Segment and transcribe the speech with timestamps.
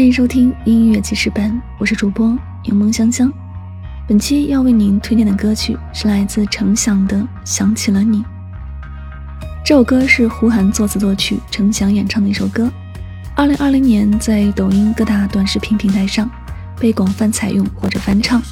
[0.00, 2.28] 欢迎收听音乐记事本，我是主播
[2.64, 3.30] 柠檬香香。
[4.08, 8.16] 本期要为您推荐的歌曲是来自程响的《想起了你》。
[9.62, 12.72] 这首歌是胡涵作词作曲，程响演唱的一首歌。
[13.36, 16.30] 二零二零年在抖音各大短视频平台上
[16.78, 18.42] 被广泛采用或者翻唱。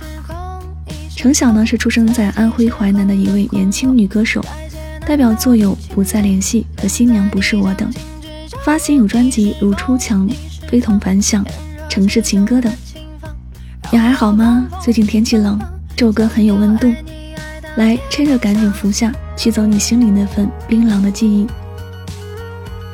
[1.16, 4.44] 程响呢是出生在安徽淮南的一位年轻女歌手，
[5.06, 7.90] 代表作有《不再联系》和《新娘不是我》等，
[8.66, 10.28] 发行有专辑如《出墙》。
[10.68, 11.42] 非同凡响，
[11.88, 12.70] 城市情歌等，
[13.90, 14.68] 你还好吗？
[14.82, 15.58] 最近天气冷，
[15.96, 16.92] 这首歌很有温度，
[17.76, 21.46] 来趁热赶紧服下，驱走你心里那份冰冷的记忆。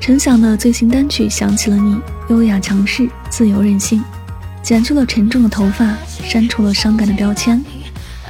[0.01, 1.95] 陈响的最新单曲《想起了你》，
[2.29, 4.03] 优雅强势，自由任性，
[4.63, 7.61] 剪去了沉重的头发，删除了伤感的标签，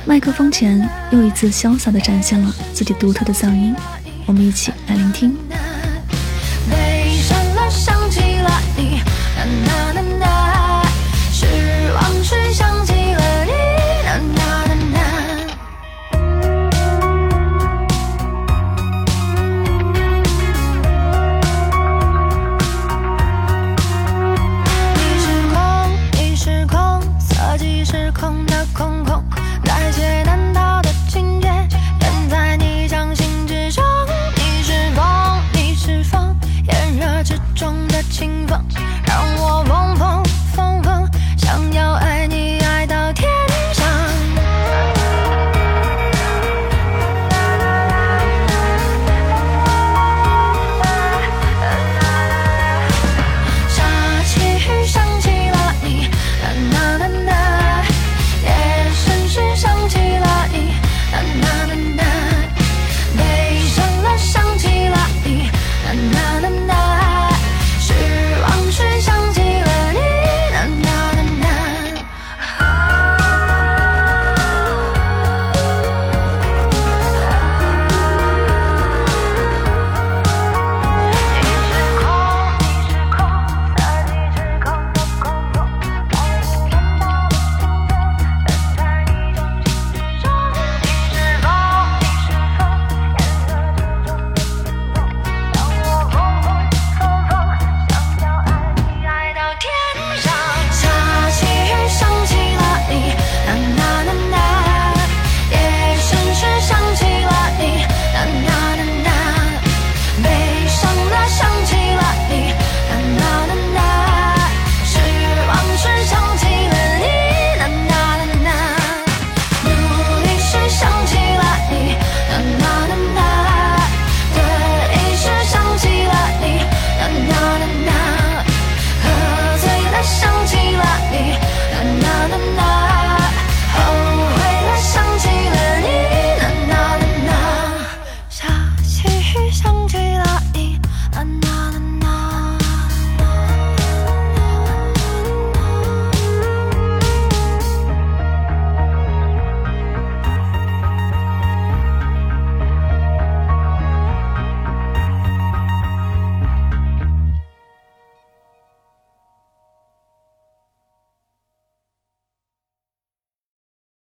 [0.06, 3.74] 麦克风前又一次潇洒地展现了自己独特的嗓音，
[4.24, 5.36] 我们一起来聆听。